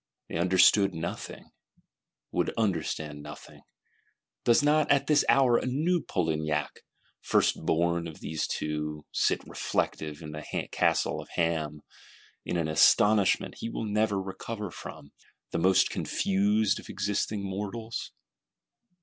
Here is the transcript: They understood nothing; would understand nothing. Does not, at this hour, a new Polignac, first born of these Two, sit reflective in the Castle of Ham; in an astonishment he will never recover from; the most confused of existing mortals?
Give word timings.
They 0.29 0.37
understood 0.37 0.95
nothing; 0.95 1.51
would 2.31 2.51
understand 2.57 3.21
nothing. 3.21 3.61
Does 4.43 4.63
not, 4.63 4.89
at 4.89 5.05
this 5.05 5.23
hour, 5.29 5.57
a 5.59 5.67
new 5.67 6.01
Polignac, 6.01 6.81
first 7.21 7.63
born 7.67 8.07
of 8.07 8.19
these 8.19 8.47
Two, 8.47 9.05
sit 9.11 9.43
reflective 9.47 10.23
in 10.23 10.31
the 10.31 10.41
Castle 10.71 11.21
of 11.21 11.29
Ham; 11.35 11.83
in 12.43 12.57
an 12.57 12.67
astonishment 12.67 13.57
he 13.59 13.69
will 13.69 13.85
never 13.85 14.19
recover 14.19 14.71
from; 14.71 15.11
the 15.51 15.59
most 15.59 15.91
confused 15.91 16.79
of 16.79 16.89
existing 16.89 17.43
mortals? 17.47 18.11